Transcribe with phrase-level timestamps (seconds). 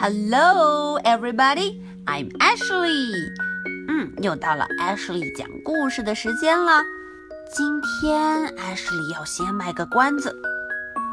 [0.00, 1.82] Hello, everybody.
[2.06, 3.32] I'm Ashley.
[3.88, 6.84] 嗯，又到了 Ashley 讲故事的时间了。
[7.52, 10.32] 今天 Ashley 要先卖个关子。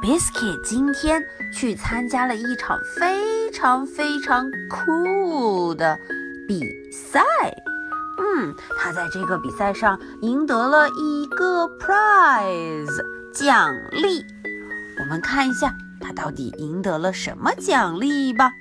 [0.04, 1.20] Biscuit 今天
[1.52, 5.98] 去参加了一场非常非常酷的
[6.48, 6.62] 比
[6.92, 7.24] 赛。
[8.20, 14.24] 嗯，他在这个比赛上赢得了一个 prize 奖励。
[15.00, 18.52] 我们看一下他到底赢得了什么奖励吧。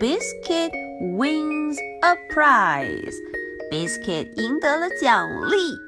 [0.00, 0.72] Biscuit
[1.16, 3.14] wins a prize.
[3.70, 5.78] Biscuit 赢得了奖励。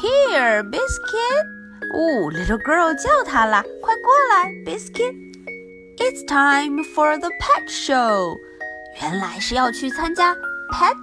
[0.00, 1.46] Here, Biscuit.
[1.94, 8.36] 哦，Little girl 叫他啦，快过来，Biscuit。It's time for the pet show.
[9.02, 10.34] 原来是要去参加
[10.72, 10.96] pet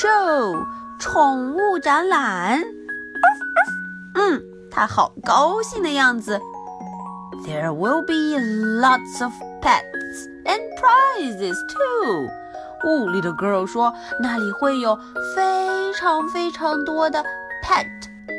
[0.00, 0.66] show
[0.98, 2.62] 宠物展览。
[4.14, 6.40] 嗯，他好高兴的样子。
[7.46, 9.84] There will be lots of pets
[10.81, 12.29] Prizes too.
[12.83, 14.97] 哦，Little girl 说那里会有
[15.35, 17.23] 非常非常多的
[17.63, 17.85] pet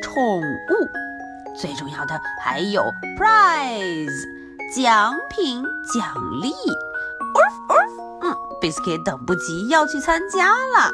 [0.02, 2.82] 宠物，最重要的还有
[3.16, 4.10] prize
[4.74, 5.62] 奖品
[5.94, 6.52] 奖励。
[8.22, 10.90] 嗯，Biscuit 等不及要去参加了。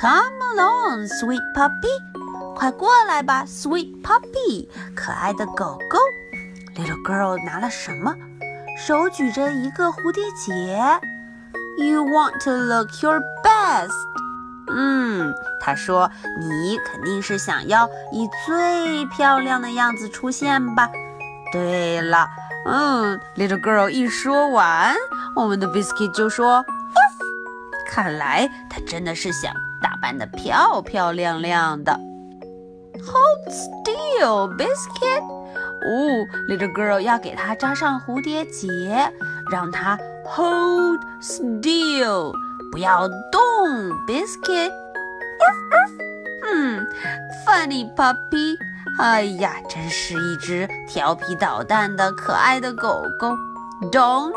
[0.00, 5.98] Come along, sweet puppy，快过来吧，sweet puppy，可爱的狗狗。
[6.76, 8.14] Little girl 拿了什么？
[8.86, 10.78] 手举着一个蝴蝶结。
[11.78, 13.90] You want to look your best。
[14.70, 20.88] 嗯，他说你肯定是想要以最漂亮的样子出现吧？
[21.52, 22.28] 对了，
[22.66, 24.94] 嗯，Little girl 一说完，
[25.34, 26.64] 我们的 Biscuit 就说
[27.88, 31.98] ：“看来他真的是想打扮的漂漂亮亮的。”
[33.00, 35.22] Hold still, Biscuit。
[35.82, 39.10] 哦，Little girl 要给它扎上蝴蝶结，
[39.50, 42.32] 让它 hold still，
[42.72, 43.38] 不要动
[44.06, 44.72] ，Biscuit。
[46.50, 46.86] 嗯
[47.46, 48.56] ，Funny puppy，
[48.98, 53.36] 哎呀，真是一只调皮捣蛋的可爱的狗狗。
[53.92, 54.32] Don't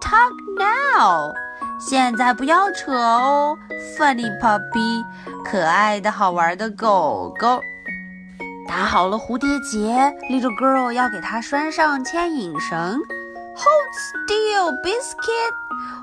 [0.00, 1.34] talk now，
[1.78, 3.58] 现在不要扯哦
[3.98, 5.04] ，Funny puppy，
[5.44, 7.60] 可爱的好玩的狗狗。
[8.66, 9.94] 打好了蝴蝶结
[10.30, 12.98] ，Little girl 要给它拴上牵引绳。
[13.56, 15.54] Hold still, Biscuit！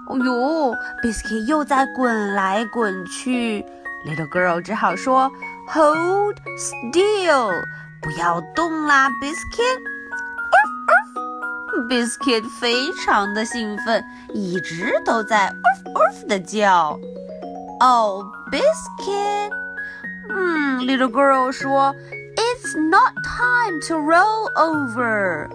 [0.07, 3.63] 哦呦，Biscuit 又在滚来滚去。
[4.05, 5.31] Little girl 只好说
[5.69, 7.51] ：Hold still，
[8.01, 9.79] 不要动啦，Biscuit。
[11.87, 14.03] Biscuit 非常的兴奋，
[14.33, 15.53] 一直都在
[15.83, 16.97] “oof oof” 的叫。
[17.79, 19.51] Oh, Biscuit！
[20.29, 21.93] 嗯，Little girl 说。
[22.75, 25.47] Not time to roll over。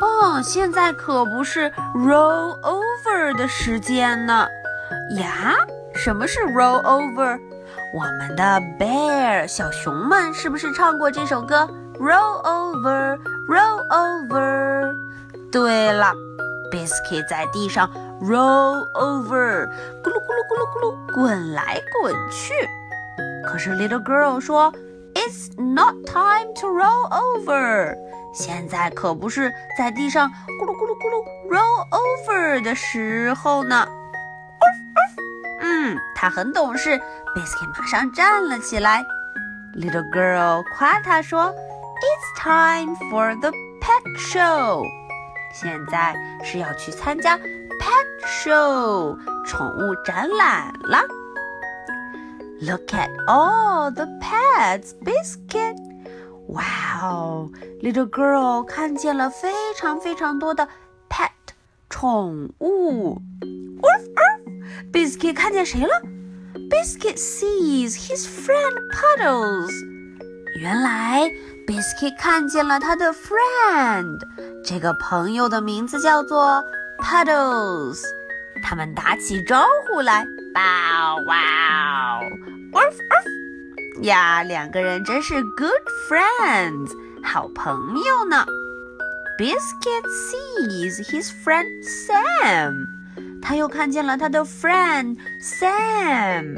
[0.00, 4.46] 哦，现在可不是 roll over 的时间呢。
[5.18, 5.54] 呀，
[5.94, 7.38] 什么是 roll over？
[7.94, 14.94] 我们的 bear 小熊们是不是唱过这首歌？Roll over, roll over。
[15.52, 16.12] 对了
[16.72, 17.88] ，Biscuit 在地上
[18.20, 19.66] roll over，
[20.02, 22.52] 咕噜咕噜咕噜咕噜滚来滚去。
[23.46, 24.72] 可是 Little girl 说。
[25.14, 27.96] It's not time to roll over。
[28.34, 33.86] 现在可不是在地上咕噜咕噜咕噜 roll over 的时候呢。
[35.60, 37.00] 嗯，他很懂事。
[37.34, 39.04] Biscuit 马上站了起来。
[39.74, 41.52] Little girl 夸他说
[42.04, 44.84] ：“It's time for the pet show。”
[45.54, 50.98] 现在是要去参加 pet show 宠物展览了。
[52.63, 55.75] Look at all the pets, Biscuit.
[56.47, 57.51] Wow,
[57.81, 60.67] little girl 看见了非常非常多的
[61.09, 61.29] pet
[61.89, 63.21] 宠物。
[64.91, 66.01] Biscuit 看见谁了？
[66.69, 69.71] Biscuit sees his friend Puddles.
[70.59, 71.31] 原来
[71.67, 74.17] Biscuit 看见了他的 friend，
[74.65, 76.63] 这个朋友的名字叫做
[76.97, 78.01] Puddles。
[78.63, 80.25] 他们打起招呼来。
[80.53, 82.52] Bow wow!
[82.74, 84.02] Woof woof!
[84.02, 85.70] 呀，两个人真是 good
[86.08, 86.90] friends，
[87.22, 88.44] 好朋友呢。
[89.38, 92.86] Biscuit sees his friend Sam，
[93.40, 96.56] 他又看见了他的 friend Sam。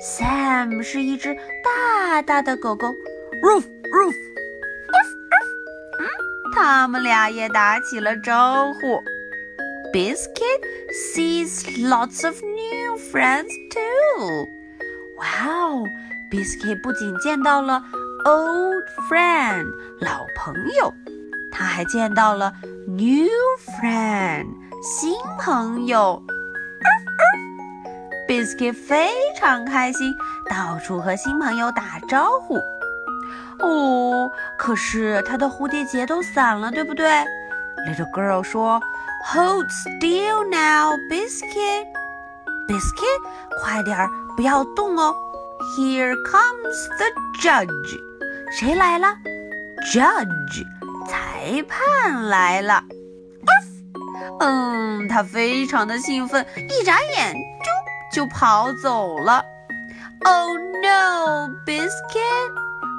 [0.00, 2.94] Sam 是一只大大的狗狗
[3.42, 4.14] ，Roof Roof。
[5.98, 6.06] 嗯，
[6.54, 9.02] 他们俩也打起了招呼。
[9.92, 10.62] Biscuit
[10.92, 14.46] sees lots of new friends too.
[15.18, 15.84] 哇哦
[16.30, 17.82] Biscuit 不仅见到了
[18.24, 19.66] old friend
[20.00, 20.92] 老朋友，
[21.50, 22.52] 他还见到了
[22.86, 23.28] new
[23.66, 24.46] friend
[24.82, 26.22] 新朋友。
[28.28, 30.14] Biscuit 非常开心，
[30.50, 32.58] 到处和新朋友打招呼。
[33.60, 37.08] 哦，可是他的蝴蝶结都散了，对不对
[37.88, 38.80] ？Little girl 说
[39.32, 41.86] ：“Hold still now, Biscuit.
[42.68, 45.12] Biscuit，快点儿，不要动哦。
[45.76, 47.06] Here comes the
[47.42, 48.00] judge.
[48.52, 49.08] 谁来了
[49.92, 50.64] ？Judge，
[51.08, 52.84] 裁判来了。
[54.38, 57.34] 嗯，他非常的兴奋，一眨眼
[58.12, 59.44] 就就跑走了。
[60.24, 62.52] Oh no, Biscuit,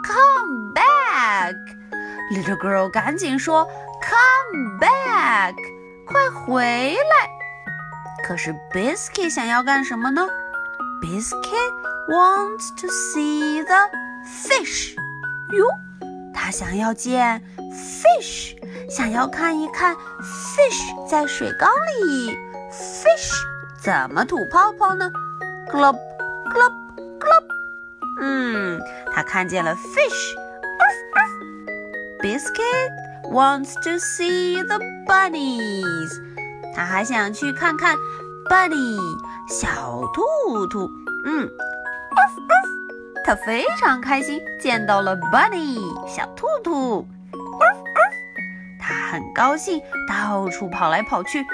[0.06, 1.56] come back!
[2.34, 3.64] Little girl 赶紧说
[4.02, 5.56] ，Come back，
[6.06, 7.30] 快回来。
[8.28, 10.28] 可是 Biscuit 想要干什么呢
[11.02, 11.74] ？Biscuit
[12.08, 13.90] wants to see the
[14.26, 14.96] fish。
[15.52, 15.66] 哟，
[16.34, 17.42] 他想要见
[17.74, 18.56] fish，
[18.90, 22.38] 想要看一看 fish 在水缸里
[22.72, 23.34] fish
[23.82, 25.10] 怎么吐泡泡呢
[25.72, 25.96] ？Glop
[26.54, 26.74] glop
[27.20, 27.44] glop。
[28.22, 28.80] 嗯，
[29.14, 30.36] 他看见了 fish。
[32.22, 32.92] Biscuit
[33.32, 36.12] wants to see the bunnies。
[36.76, 37.96] 他还想去看看
[38.50, 38.98] bunny
[39.50, 40.90] 小兔兔。
[41.26, 41.50] 嗯。
[43.26, 47.08] 他非常开心，见到了 Bunny 小兔兔。
[48.80, 51.46] 他很高兴，到处跑来跑去。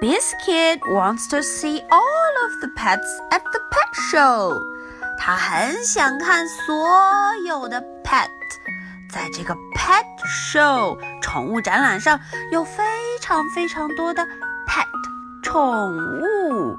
[0.00, 4.60] Biscuit wants to see all of the pets at the pet show。
[5.18, 6.74] 他很想看所
[7.46, 8.28] 有的 pet。
[9.08, 10.04] 在这个 pet
[10.52, 12.18] show 宠物展览上，
[12.50, 12.82] 有非
[13.20, 14.26] 常非常多的
[14.66, 14.86] pet
[15.42, 16.76] 宠物。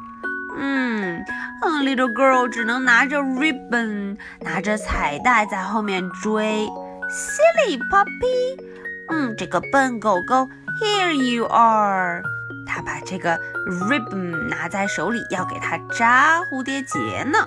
[0.57, 1.23] 嗯。
[1.61, 6.67] 嗯，little girl 只能拿着 ribbon，拿着彩带在后面追。
[7.09, 8.61] Silly puppy，
[9.09, 10.47] 嗯，这个笨狗狗
[10.81, 12.21] ，Here you are。
[12.67, 17.39] 他把这个 ribbon 拿在手里，要给它扎蝴蝶结呢。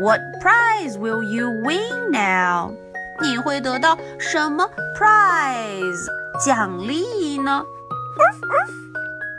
[0.00, 2.72] What prize will you win now？
[3.20, 4.68] 你会得到什么
[4.98, 6.06] prize
[6.44, 7.62] 奖励呢？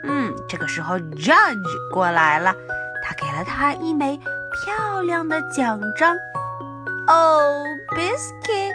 [0.04, 2.54] 嗯，这个时候 judge 过来了。
[3.04, 4.20] 他给了他一枚
[4.52, 6.16] 漂亮的奖章。
[7.08, 8.74] Oh, biscuit!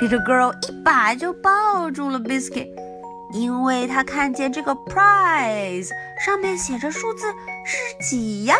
[0.00, 2.68] Little girl 一把就抱住了 biscuit，
[3.32, 5.88] 因为他看见这个 prize
[6.24, 7.26] 上面写着数字
[7.64, 8.54] 是几呀？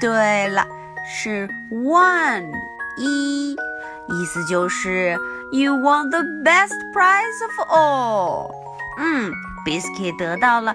[0.00, 0.66] 对了，
[1.08, 2.50] 是 one
[2.98, 5.16] 一，意思就是
[5.52, 8.50] you won the best prize of all。
[8.98, 9.32] 嗯
[9.64, 10.74] ，biscuit 得到了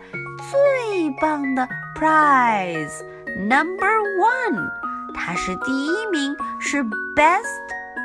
[0.51, 1.67] 最棒的
[1.97, 3.03] prize。
[3.37, 3.87] Number
[4.19, 4.71] one，
[5.13, 6.83] 他是第一名，是
[7.15, 7.43] Best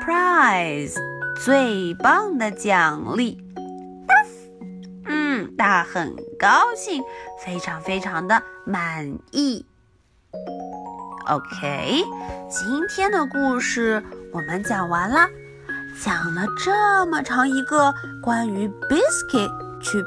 [0.04, 0.96] Prize，
[1.44, 3.38] 最棒的奖励。
[5.06, 7.02] 嗯，他很高兴，
[7.44, 9.64] 非常非常的满意。
[11.28, 12.04] OK，
[12.48, 15.28] 今天的故事我们讲完了，
[16.02, 20.02] 讲了这么长一个关于 Biscuit 去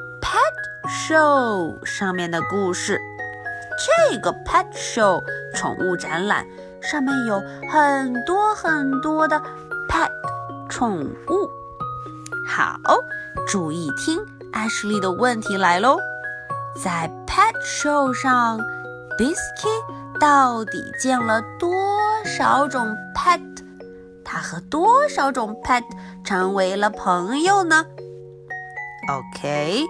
[0.88, 3.00] Show 上面的故事。
[4.09, 5.24] 这个 pet show
[5.56, 6.45] 宠物展览
[6.81, 7.41] 上面有
[7.71, 9.41] 很多很多的
[9.89, 10.09] pet
[10.69, 11.50] 宠物。
[12.47, 12.77] 好，
[13.47, 14.19] 注意听
[14.51, 15.97] ，Ashley 的问题来喽。
[16.75, 18.59] 在 pet show 上
[19.18, 21.73] ，Biscuit 到底见了多
[22.25, 23.42] 少种 pet？
[24.23, 25.83] 他和多少种 pet
[26.23, 27.85] 成为了朋友呢
[29.09, 29.83] ？OK，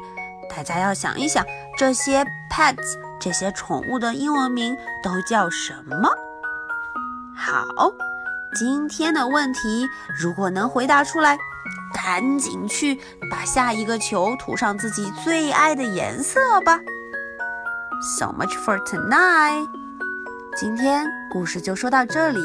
[0.50, 1.46] 大家要想一想
[1.78, 2.98] 这些 pets。
[3.20, 6.10] 这些宠物的英文名都叫什么？
[7.34, 7.94] 好，
[8.54, 9.88] 今天的问题
[10.20, 11.38] 如果能回答出来，
[11.96, 13.00] 赶紧去
[13.32, 16.78] 把下一个球涂上自己最爱的颜色吧。
[18.18, 19.70] So much for tonight。
[20.58, 22.42] 今天故事就说到这里。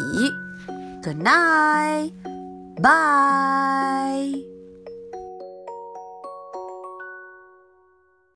[1.02, 2.08] Good night，bye。